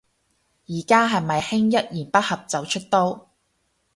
[0.67, 3.27] 而家係咪興一言不合就出刀